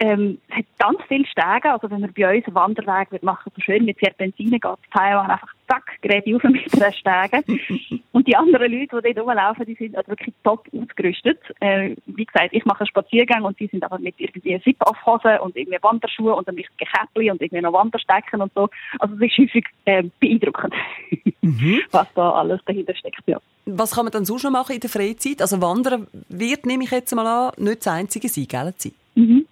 Ähm, 0.00 0.38
es 0.48 0.56
hat 0.56 0.64
ganz 0.78 0.98
viele 1.08 1.26
Stege, 1.26 1.72
also 1.72 1.90
wenn 1.90 2.00
man 2.00 2.12
bei 2.12 2.36
uns 2.36 2.46
einen 2.46 2.54
Wanderweg 2.54 3.12
wird 3.12 3.22
machen, 3.22 3.52
so 3.54 3.60
schön 3.60 3.84
mit 3.84 3.98
Serpentinen 3.98 4.60
geht, 4.60 4.78
Taiwan 4.92 5.30
einfach 5.30 5.52
zack, 5.66 6.00
gerade 6.02 6.36
auf 6.36 6.42
mit 6.44 6.72
den 6.72 6.92
Stegen. 6.92 8.00
und 8.12 8.26
die 8.26 8.36
anderen 8.36 8.70
Leute, 8.70 9.00
die 9.02 9.14
dort 9.14 9.26
rumlaufen, 9.26 9.66
die 9.66 9.74
sind 9.74 9.96
also 9.96 10.08
wirklich 10.10 10.34
top 10.42 10.66
ausgerüstet. 10.72 11.38
Äh, 11.60 11.96
wie 12.06 12.24
gesagt, 12.24 12.50
ich 12.52 12.64
mache 12.64 12.80
einen 12.80 12.88
Spaziergang 12.88 13.44
und 13.44 13.58
die 13.58 13.66
sind 13.66 13.84
aber 13.84 13.98
mit 13.98 14.14
irgendwie 14.18 14.60
Zip-Off-Hosen 14.62 15.38
und 15.40 15.56
irgendwie 15.56 15.78
Wanderschuhe 15.82 16.34
und 16.34 16.48
ein 16.48 16.54
richtigen 16.54 16.90
Käppli 16.90 17.30
und 17.30 17.40
irgendwie 17.40 17.62
noch 17.62 17.72
Wanderstecken 17.72 18.40
und 18.42 18.52
so. 18.54 18.68
Also 18.98 19.14
es 19.16 19.22
ist 19.22 19.38
häufig 19.38 19.66
äh, 19.84 20.04
beeindruckend, 20.20 20.74
mhm. 21.40 21.80
was 21.90 22.06
da 22.14 22.32
alles 22.32 22.60
dahinter 22.66 22.94
steckt, 22.94 23.22
ja. 23.26 23.38
Was 23.66 23.94
kann 23.94 24.04
man 24.04 24.12
dann 24.12 24.24
sonst 24.26 24.44
noch 24.44 24.50
machen 24.50 24.74
in 24.74 24.80
der 24.80 24.90
Freizeit? 24.90 25.40
Also 25.40 25.60
Wandern 25.62 26.06
wird, 26.28 26.66
nehme 26.66 26.84
ich 26.84 26.90
jetzt 26.90 27.14
mal 27.14 27.26
an, 27.26 27.52
nicht 27.56 27.78
das 27.78 27.88
Einzige 27.88 28.28
sein, 28.28 28.46
gell? 28.46 28.74
Mhm. 29.14 29.43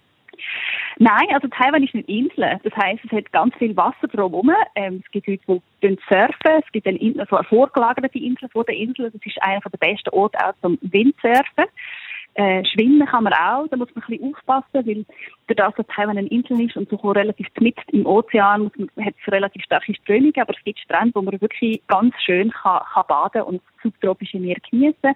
Nein, 0.99 1.27
also 1.33 1.47
Taiwan 1.47 1.83
ist 1.83 1.93
eine 1.93 2.03
Insel. 2.03 2.59
Das 2.63 2.73
heißt, 2.75 3.03
es 3.05 3.11
hat 3.11 3.31
ganz 3.31 3.55
viel 3.55 3.75
Wasser 3.75 4.07
drumherum. 4.07 4.51
Ähm, 4.75 5.01
es 5.03 5.11
gibt 5.11 5.27
Leute, 5.27 5.61
die 5.81 5.97
surfen. 6.07 6.61
Es 6.63 6.71
gibt 6.71 6.87
eine, 6.87 6.99
also 7.19 7.37
eine 7.37 7.47
vorgelagerte 7.47 8.19
Insel 8.19 8.49
vor 8.49 8.63
der 8.63 8.75
Insel. 8.75 9.11
Das 9.11 9.21
ist 9.23 9.41
einer 9.41 9.59
der 9.61 9.77
besten 9.77 10.09
Orte 10.09 10.37
auch 10.45 10.53
zum 10.61 10.77
Windsurfen. 10.81 11.65
Äh, 12.35 12.65
schwimmen 12.65 13.05
kann 13.05 13.25
man 13.25 13.33
auch, 13.33 13.67
da 13.67 13.77
muss 13.77 13.89
man 13.93 14.03
ein 14.03 14.09
bisschen 14.09 14.33
aufpassen, 14.33 14.87
weil 14.87 15.05
dadurch, 15.47 15.75
dass 15.75 15.85
Taiwan 15.95 16.17
eine 16.17 16.27
Insel 16.29 16.61
ist 16.61 16.75
und 16.75 16.89
so 16.89 16.95
relativ 17.11 17.47
mitten 17.59 17.95
im 17.95 18.07
Ozean, 18.07 18.71
hat 18.99 19.13
es 19.21 19.31
relativ 19.31 19.63
starke 19.63 19.93
Strömungen, 19.93 20.33
aber 20.41 20.55
es 20.57 20.63
gibt 20.63 20.79
Strände, 20.79 21.13
wo 21.13 21.21
man 21.21 21.39
wirklich 21.39 21.83
ganz 21.87 22.15
schön 22.25 22.49
kann, 22.49 22.81
kann 22.91 23.05
baden 23.07 23.43
und 23.43 23.61
subtropische 23.83 24.39
Meer 24.39 24.57
genießen 24.69 25.13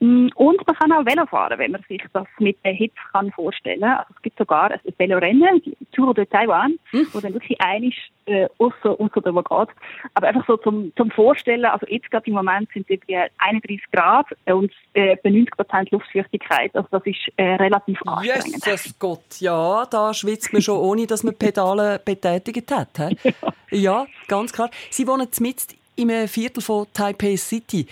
mm, 0.00 0.28
Und 0.34 0.66
man 0.66 0.76
kann 0.76 0.92
auch 0.92 1.06
Velo 1.06 1.26
fahren, 1.26 1.58
wenn 1.58 1.72
man 1.72 1.84
sich 1.88 2.02
das 2.12 2.26
mit 2.38 2.58
der 2.64 2.72
Hitze 2.72 2.96
kann 3.12 3.30
vorstellen 3.32 3.80
kann. 3.80 3.98
Also 3.98 4.14
es 4.16 4.22
gibt 4.22 4.38
sogar 4.38 4.70
ein 4.70 4.80
Velorennen, 4.98 5.62
die 5.64 5.76
Tour 5.92 6.14
de 6.14 6.26
Taiwan, 6.26 6.78
mhm. 6.92 7.06
wo 7.12 7.20
dann 7.20 7.34
wirklich 7.34 7.60
einig 7.60 8.12
äh, 8.26 8.48
außer, 8.58 9.00
außer 9.00 9.20
der 9.20 9.32
geht. 9.32 9.76
Aber 10.14 10.28
einfach 10.28 10.46
so 10.46 10.56
zum, 10.58 10.92
zum 10.96 11.10
Vorstellen, 11.10 11.64
also 11.64 11.86
jetzt 11.88 12.10
gerade 12.10 12.26
im 12.26 12.34
Moment 12.34 12.68
sind 12.72 12.84
es 12.84 12.90
irgendwie 12.90 13.16
31 13.38 13.82
Grad 13.92 14.26
und 14.46 14.72
äh, 14.94 15.16
90 15.22 15.50
Prozent 15.56 15.90
Luftfeuchtigkeit. 15.90 16.74
Also 16.74 16.88
das 16.90 17.02
ist 17.04 17.18
äh, 17.36 17.54
relativ 17.54 18.00
anstrengend. 18.06 18.66
Jesus 18.66 18.98
Gott, 18.98 19.40
ja, 19.40 19.84
da 19.86 20.14
schwitzt 20.14 20.52
man 20.52 20.62
schon, 20.62 20.78
ohne 20.78 21.06
dass 21.06 21.22
man 21.22 21.36
Pedale 21.36 22.00
betätigt 22.04 22.70
hat. 22.70 22.90
He? 22.98 23.16
Ja. 23.22 23.52
ja, 23.70 24.06
ganz 24.28 24.52
klar. 24.52 24.70
Sie 24.90 25.06
wohnen 25.06 25.28
mitten 25.40 25.81
im 25.96 26.28
Viertel 26.28 26.62
von 26.62 26.86
Taipei 26.92 27.36
City. 27.36 27.86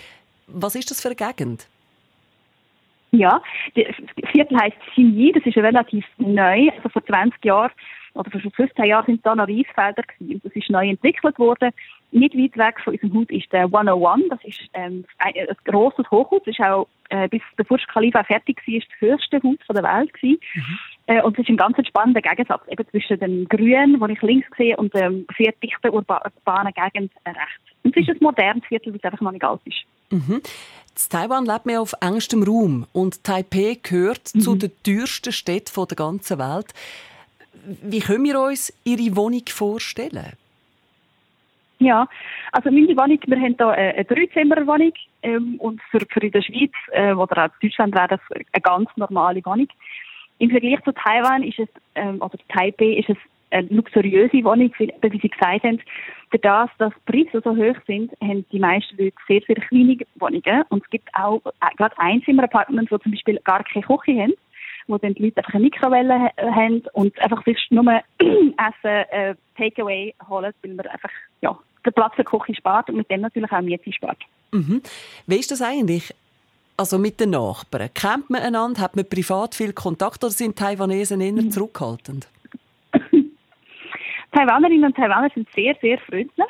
Was 0.47 0.75
ist 0.75 0.91
das 0.91 1.01
für 1.01 1.09
eine 1.09 1.15
Gegend? 1.15 1.67
Ja, 3.11 3.41
das 3.75 4.31
Viertel 4.31 4.57
heisst 4.57 4.77
Xinyi, 4.91 5.33
das 5.33 5.45
ist 5.45 5.57
relativ 5.57 6.05
neu. 6.17 6.69
Also 6.69 6.89
vor 6.89 7.05
20 7.05 7.43
Jahren 7.43 7.71
oder 8.13 8.31
vor 8.31 8.51
15 8.51 8.85
Jahren 8.85 9.05
sind 9.05 9.25
da 9.25 9.35
noch 9.35 9.47
Reisfelder 9.47 10.03
gewesen. 10.03 10.41
Das 10.43 10.53
ist 10.53 10.69
neu 10.69 10.89
entwickelt 10.89 11.37
worden. 11.37 11.71
Nicht 12.11 12.35
weit 12.35 12.57
weg 12.57 12.79
von 12.81 12.93
unserem 12.93 13.21
Haus 13.21 13.29
ist 13.29 13.51
der 13.51 13.63
101. 13.63 14.23
Das 14.29 14.43
ist 14.43 14.59
ähm, 14.73 15.05
ein, 15.17 15.33
ein 15.35 15.55
grosses 15.65 16.09
Hochhaus. 16.09 16.41
Das 16.45 16.57
ist 16.57 16.61
auch, 16.61 16.87
äh, 17.09 17.27
bis 17.27 17.41
der 17.57 17.63
Burj 17.63 17.83
Khalifa 17.87 18.23
fertig 18.23 18.61
war, 18.65 18.79
das 18.79 18.99
höchste 18.99 19.41
Haus 19.43 19.57
der 19.69 19.83
Welt 19.83 20.13
gewesen. 20.13 20.39
Mhm. 20.55 20.79
Äh, 21.07 21.21
und 21.21 21.37
es 21.37 21.43
ist 21.43 21.49
ein 21.49 21.57
ganz 21.57 21.75
spannender 21.87 22.21
Gegensatz 22.21 22.61
eben 22.67 22.87
zwischen 22.89 23.19
dem 23.19 23.47
Grün, 23.49 23.99
das 23.99 24.09
ich 24.09 24.21
links 24.21 24.47
sehe, 24.57 24.77
und 24.77 24.93
dem 24.93 25.25
sehr 25.37 25.53
dichten 25.63 25.89
urbanen 25.89 26.73
Gegend 26.73 27.11
rechts. 27.25 27.71
Und 27.83 27.97
es 27.97 28.07
ist 28.07 28.09
ein 28.09 28.17
modernes 28.21 28.63
Viertel, 28.65 28.93
weil 28.93 28.99
es 28.99 29.03
einfach 29.03 29.21
noch 29.21 29.31
nicht 29.31 29.43
alt 29.43 29.61
ist. 29.65 29.83
Mhm. 30.11 30.35
In 30.35 31.09
Taiwan 31.09 31.45
lebt 31.45 31.65
man 31.65 31.77
auf 31.77 31.93
engstem 32.01 32.43
Raum 32.43 32.85
und 32.91 33.23
Taipei 33.23 33.77
gehört 33.81 34.33
mhm. 34.33 34.41
zu 34.41 34.55
den 34.55 34.71
teuersten 34.83 35.31
Städten 35.31 35.87
der 35.87 35.95
ganzen 35.95 36.37
Welt. 36.37 36.73
Wie 37.81 37.99
können 37.99 38.23
wir 38.25 38.39
uns 38.39 38.73
Ihre 38.83 39.15
Wohnung 39.15 39.43
vorstellen? 39.47 40.33
Ja, 41.79 42.07
also 42.51 42.69
meine 42.69 42.95
Wohnung, 42.95 43.19
wir 43.25 43.37
haben 43.37 43.55
hier 43.57 43.69
eine 43.69 44.05
Dreizimmerwohnung 44.05 44.93
ähm, 45.23 45.55
und 45.57 45.81
für, 45.89 46.01
für 46.07 46.19
in 46.19 46.31
der 46.31 46.43
Schweiz 46.43 46.71
äh, 46.91 47.13
oder 47.13 47.45
auch 47.45 47.49
in 47.59 47.69
Deutschland 47.69 47.95
wäre 47.95 48.07
das 48.09 48.19
eine 48.31 48.61
ganz 48.61 48.89
normale 48.97 49.43
Wohnung. 49.45 49.67
Im 50.41 50.49
Vergleich 50.49 50.83
zu 50.83 50.91
Taiwan 50.91 51.43
ist 51.43 51.59
es, 51.59 51.69
ähm, 51.93 52.19
oder 52.19 52.35
Taipei 52.49 52.93
ist 52.93 53.09
es 53.09 53.17
eine 53.51 53.67
luxuriöse 53.67 54.43
Wohnung, 54.43 54.73
wie, 54.79 54.91
wie 54.99 55.19
Sie 55.19 55.29
gesagt 55.29 55.63
haben. 55.63 55.79
Dadurch, 56.31 56.71
dass 56.79 56.91
die 57.07 57.11
Preise 57.11 57.41
so 57.43 57.55
hoch 57.55 57.75
sind, 57.85 58.11
haben 58.21 58.43
die 58.51 58.57
meisten 58.57 58.97
Leute 58.97 59.15
sehr, 59.27 59.41
sehr 59.45 59.57
kleine 59.57 59.97
Wohnungen. 60.15 60.63
Und 60.69 60.83
es 60.83 60.89
gibt 60.89 61.09
auch 61.13 61.41
äh, 61.45 61.75
gerade 61.77 61.95
Einzimmer-Apartments, 61.99 62.89
die 62.89 63.03
zum 63.03 63.11
Beispiel 63.11 63.39
gar 63.43 63.63
keine 63.65 63.85
Küche 63.85 64.19
haben, 64.19 64.33
wo 64.87 64.97
dann 64.97 65.13
die 65.13 65.25
Leute 65.25 65.37
einfach 65.37 65.53
eine 65.53 65.63
Mikrowelle 65.65 66.31
haben 66.37 66.81
und 66.93 67.19
einfach 67.19 67.45
sich 67.45 67.59
nur 67.69 67.85
Essen, 68.19 69.05
äh, 69.11 69.35
Takeaway 69.55 70.15
holen, 70.27 70.53
weil 70.63 70.73
man 70.73 70.87
einfach 70.87 71.11
ja, 71.41 71.55
den 71.85 71.93
Platz 71.93 72.15
für 72.15 72.23
die 72.23 72.29
Küche 72.29 72.55
spart 72.55 72.89
und 72.89 72.95
mit 72.95 73.11
dem 73.11 73.21
natürlich 73.21 73.51
auch 73.51 73.61
Miete 73.61 73.93
spart. 73.93 74.17
Mhm. 74.51 74.81
Wie 75.27 75.37
ist 75.37 75.51
das 75.51 75.61
eigentlich? 75.61 76.15
Also 76.77 76.97
mit 76.97 77.19
den 77.19 77.31
Nachbarn. 77.31 77.89
Kennt 77.93 78.29
man 78.29 78.41
einander? 78.41 78.81
Hat 78.81 78.95
man 78.95 79.07
privat 79.07 79.55
viel 79.55 79.73
Kontakt 79.73 80.23
oder 80.23 80.31
sind 80.31 80.57
Taiwanesen 80.57 81.21
eher 81.21 81.33
mhm. 81.33 81.51
zurückhaltend? 81.51 82.27
Taiwanerinnen 84.31 84.85
und 84.85 84.95
Taiwaner 84.95 85.29
sind 85.33 85.47
sehr, 85.53 85.75
sehr 85.81 85.99
freundlich. 85.99 86.47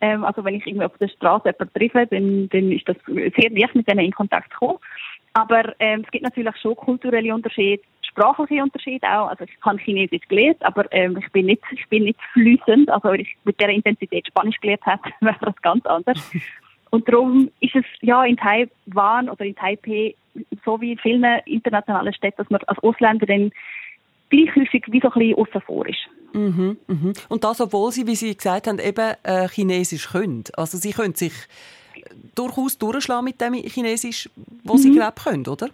Ähm, 0.00 0.24
also 0.24 0.44
wenn 0.44 0.54
ich 0.54 0.66
irgendwie 0.66 0.86
auf 0.86 0.96
der 0.98 1.08
Straße 1.08 1.48
jemanden 1.48 1.74
treffe, 1.74 2.06
dann, 2.06 2.48
dann 2.48 2.72
ist 2.72 2.88
das 2.88 2.96
sehr 3.06 3.50
leicht 3.50 3.74
mit 3.74 3.88
denen 3.88 4.06
in 4.06 4.12
Kontakt 4.12 4.52
zu 4.52 4.58
kommen. 4.58 4.78
Aber 5.34 5.74
ähm, 5.78 6.02
es 6.04 6.10
gibt 6.10 6.24
natürlich 6.24 6.56
schon 6.56 6.76
kulturelle 6.76 7.34
Unterschiede, 7.34 7.82
sprachliche 8.02 8.62
Unterschiede 8.62 9.06
auch. 9.06 9.28
Also 9.28 9.44
ich 9.44 9.50
habe 9.62 9.78
Chinesisch 9.78 10.26
gelernt, 10.28 10.64
aber 10.64 10.90
ähm, 10.92 11.16
ich 11.18 11.30
bin 11.32 11.46
nicht, 11.46 11.62
ich 11.70 11.86
bin 11.88 12.04
nicht 12.04 12.18
flüssend. 12.32 12.90
Also 12.90 13.10
wenn 13.10 13.20
ich 13.20 13.36
mit 13.44 13.60
der 13.60 13.68
Intensität 13.68 14.26
Spanisch 14.26 14.58
gelernt 14.60 14.86
hätte, 14.86 15.14
wäre 15.20 15.36
das 15.40 15.56
ganz 15.62 15.86
anders. 15.86 16.32
Und 16.90 17.08
darum 17.08 17.50
ist 17.60 17.74
es 17.74 17.84
ja 18.00 18.24
in 18.24 18.36
Taiwan 18.36 19.28
oder 19.28 19.44
in 19.44 19.54
Taipei 19.54 20.14
so 20.64 20.80
wie 20.80 20.92
in 20.92 20.98
vielen 20.98 21.24
internationalen 21.46 22.12
Städten, 22.12 22.36
dass 22.38 22.50
man 22.50 22.60
als 22.66 22.78
Ausländer 22.78 23.26
dann 23.26 23.50
gleich 24.30 24.54
häufig 24.54 24.84
wie 24.88 25.00
so 25.00 25.10
ein 25.10 25.18
bisschen 25.18 25.34
aussen 25.34 25.60
vor 25.62 25.86
ist. 25.86 26.08
Mhm, 26.32 26.76
mhm. 26.86 27.12
Und 27.28 27.44
das, 27.44 27.60
obwohl 27.60 27.90
Sie, 27.90 28.06
wie 28.06 28.14
Sie 28.14 28.36
gesagt 28.36 28.66
haben, 28.66 28.78
eben 28.78 29.14
äh, 29.22 29.48
Chinesisch 29.48 30.08
können. 30.08 30.44
Also 30.56 30.76
Sie 30.76 30.92
können 30.92 31.14
sich 31.14 31.32
durchaus 32.34 32.78
durchschlagen 32.78 33.24
mit 33.24 33.40
dem 33.40 33.54
Chinesisch, 33.54 34.28
was 34.64 34.76
mhm. 34.76 34.82
Sie 34.82 34.92
gerade 34.94 35.20
können, 35.20 35.46
oder? 35.46 35.68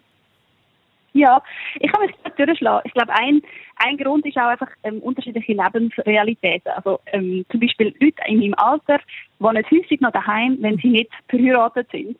Ja, 1.12 1.42
ich 1.78 1.90
kann 1.90 2.06
mich 2.06 2.14
durchschlagen. 2.36 2.82
Ich 2.86 2.94
glaube, 2.94 3.12
ein, 3.12 3.42
ein 3.76 3.96
Grund 3.96 4.26
ist 4.26 4.36
auch 4.36 4.48
einfach 4.48 4.70
ähm, 4.82 5.00
unterschiedliche 5.00 5.52
Lebensrealitäten. 5.52 6.72
Also 6.72 7.00
ähm, 7.06 7.44
zum 7.50 7.60
Beispiel 7.60 7.94
Leute 8.00 8.22
in 8.26 8.38
meinem 8.38 8.54
Alter 8.54 9.00
wohnen 9.38 9.64
häufig 9.70 10.00
noch 10.00 10.12
daheim, 10.12 10.58
wenn 10.60 10.78
sie 10.78 10.88
nicht 10.88 11.10
verheiratet 11.28 11.88
sind. 11.90 12.16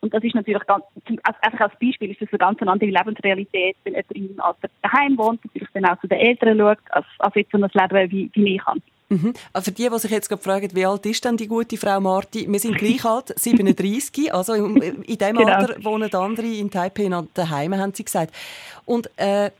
Und 0.00 0.12
das 0.12 0.22
ist 0.22 0.34
natürlich 0.34 0.64
ganz, 0.66 0.84
also 1.04 1.38
einfach 1.40 1.60
als 1.60 1.78
Beispiel 1.80 2.10
ist 2.10 2.20
das 2.20 2.28
eine 2.30 2.38
ganz 2.38 2.62
andere 2.62 2.90
Lebensrealität, 2.90 3.76
wenn 3.84 3.94
jemand 3.94 4.12
in 4.12 4.26
meinem 4.26 4.40
Alter 4.40 4.68
daheim 4.82 5.18
wohnt, 5.18 5.44
natürlich 5.44 5.68
dann 5.72 5.86
auch 5.86 6.00
zu 6.00 6.06
den 6.06 6.18
Eltern 6.18 6.58
schaut, 6.58 6.78
als, 6.90 7.06
als 7.18 7.34
jetzt 7.34 7.50
so 7.50 7.58
ein 7.58 7.70
Leben 7.72 8.10
wie, 8.12 8.30
wie 8.34 8.56
ich 8.56 8.66
habe. 8.66 8.80
Mhm. 9.08 9.34
Also 9.52 9.70
für 9.70 9.74
die, 9.76 9.88
die 9.88 9.98
sich 9.98 10.10
jetzt 10.10 10.28
gerade 10.28 10.42
fragen, 10.42 10.68
wie 10.74 10.84
alt 10.84 11.06
ist 11.06 11.24
denn 11.24 11.36
die 11.36 11.46
gute 11.46 11.76
Frau 11.76 12.00
Marti? 12.00 12.46
Wir 12.50 12.58
sind 12.58 12.76
gleich 12.76 13.04
alt, 13.04 13.32
37. 13.36 14.34
Also 14.34 14.54
in, 14.54 14.74
dem 14.74 15.04
genau. 15.36 15.44
Alter 15.44 15.84
wohnen 15.84 16.12
andere 16.12 16.46
in 16.46 16.70
Taipei 16.70 17.08
daheim, 17.34 17.76
haben 17.76 17.94
sie 17.94 18.04
gesagt. 18.04 18.34
Und 18.84 19.08
äh, 19.16 19.50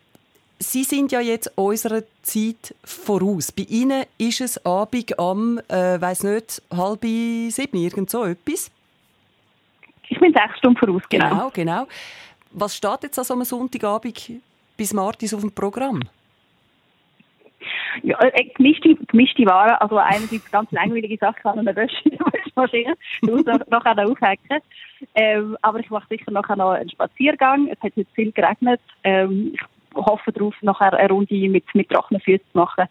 Sie 0.59 0.85
sind 0.85 1.12
ja 1.12 1.21
jetzt 1.21 1.53
unserer 1.57 2.03
Zeit 2.23 2.75
voraus. 2.83 3.53
Bei 3.53 3.64
Ihnen 3.69 4.05
ist 4.16 4.40
es 4.40 4.64
Abend 4.64 5.19
am, 5.19 5.59
äh, 5.69 6.01
weiß 6.01 6.25
nicht, 6.25 6.62
halb 6.75 7.03
sieben, 7.03 7.77
irgend 7.79 8.09
so 8.09 8.25
etwas? 8.25 8.71
Ich 10.09 10.19
bin 10.19 10.33
sechs 10.33 10.59
Stunden 10.59 10.79
voraus, 10.79 11.03
genau. 11.11 11.29
Genau, 11.29 11.51
genau. 11.53 11.87
Was 12.53 12.77
steht 12.77 13.03
jetzt 13.03 13.19
an 13.19 13.25
so 13.25 13.35
einem 13.35 13.45
Sonntagabend 13.45 14.33
bis 14.77 14.95
Martis 14.95 15.35
auf 15.35 15.40
dem 15.40 15.53
Programm? 15.53 16.01
Ja, 18.03 18.19
äh, 18.21 18.45
gemischte, 18.57 18.95
gemischte 18.95 19.45
Waren, 19.47 19.77
also 19.77 19.99
einerseits 19.99 20.51
ganz 20.51 20.71
langweilige 20.71 21.16
Sachen 21.19 21.47
an 21.49 21.59
einer 21.59 21.75
Wäschmaschine, 21.77 22.95
nachher 23.69 24.09
aufhängen. 24.09 24.62
Ähm, 25.14 25.57
aber 25.62 25.81
ich 25.81 25.90
mache 25.90 26.07
sicher 26.09 26.31
nachher 26.31 26.57
noch 26.57 26.71
einen 26.71 26.90
Spaziergang. 26.90 27.69
Es 27.69 27.81
hat 27.83 27.97
heute 27.97 28.07
viel 28.14 28.33
geregnet. 28.33 28.81
Ähm, 29.05 29.53
ich 29.55 29.61
hoffe 29.96 30.32
darauf, 30.32 30.54
nachher 30.62 30.92
eine 30.92 31.09
Runde 31.09 31.48
mit, 31.48 31.64
mit 31.74 31.88
trockenen 31.88 32.20
Füßen 32.20 32.46
zu 32.52 32.59
machen. 32.59 32.85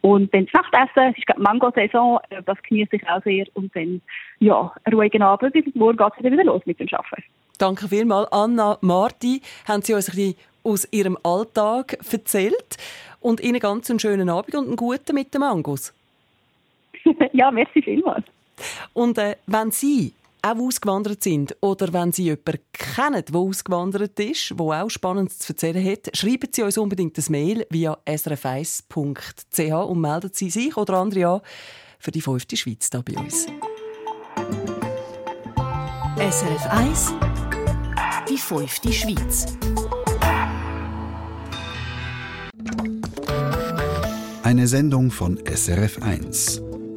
Und 0.00 0.32
dann 0.34 0.46
das 0.46 0.54
Nachtessen, 0.54 1.12
es 1.12 1.18
ist 1.18 1.26
gerade 1.26 1.40
Mango-Saison, 1.40 2.20
äh, 2.30 2.42
das 2.44 2.60
genieße 2.62 2.96
ich 2.96 3.08
auch 3.08 3.22
sehr. 3.22 3.46
Und 3.54 3.74
dann, 3.74 4.00
ja, 4.38 4.72
einen 4.84 4.96
ruhigen 4.96 5.22
Abend, 5.22 5.52
bis 5.52 5.74
morgen 5.74 5.96
geht 5.96 6.12
es 6.18 6.24
wieder 6.24 6.44
los 6.44 6.62
mit 6.66 6.78
dem 6.78 6.88
Arbeiten. 6.92 7.24
Danke 7.58 7.88
vielmals. 7.88 8.30
Anna 8.32 8.78
Marti, 8.80 9.42
haben 9.68 9.82
Sie 9.82 9.94
uns 9.94 10.08
ein 10.08 10.16
bisschen 10.16 10.34
aus 10.64 10.88
Ihrem 10.92 11.18
Alltag 11.22 11.98
erzählt 12.10 12.76
und 13.20 13.40
Ihnen 13.40 13.60
ganz 13.60 13.90
einen 13.90 13.98
schönen 13.98 14.28
Abend 14.30 14.54
und 14.54 14.66
einen 14.66 14.76
guten 14.76 15.14
mit 15.14 15.32
den 15.34 15.40
Mangos. 15.40 15.92
ja, 17.32 17.50
merci 17.50 17.82
vielmals. 17.82 18.24
Und 18.92 19.18
äh, 19.18 19.36
wenn 19.46 19.70
Sie 19.70 20.12
auch 20.42 20.56
ausgewandert 20.56 21.22
sind 21.22 21.56
oder 21.60 21.92
wenn 21.92 22.12
Sie 22.12 22.24
jemanden 22.24 22.60
kennen, 22.72 23.24
der 23.24 23.36
ausgewandert 23.36 24.18
ist, 24.20 24.50
der 24.50 24.66
auch 24.66 24.88
Spannendes 24.88 25.38
zu 25.38 25.52
erzählen 25.52 25.84
hat, 25.84 26.16
schreiben 26.16 26.48
Sie 26.52 26.62
uns 26.62 26.78
unbedingt 26.78 27.18
ein 27.18 27.24
Mail 27.28 27.66
via 27.70 27.98
srf1.ch 28.06 29.88
und 29.88 30.00
melden 30.00 30.30
Sie 30.32 30.50
sich 30.50 30.76
oder 30.76 30.94
andere 30.94 31.26
an 31.26 31.40
für 31.98 32.10
die 32.10 32.20
fünfte 32.20 32.56
Schweiz 32.56 32.88
hier 32.90 33.02
bei 33.02 33.20
uns. 33.20 33.46
SRF 36.16 36.66
1 36.66 37.12
Die 38.28 38.38
fünfte 38.38 38.92
Schweiz 38.92 39.46
Eine 44.42 44.66
Sendung 44.66 45.10
von 45.10 45.38
SRF 45.46 46.02
1. 46.02 46.69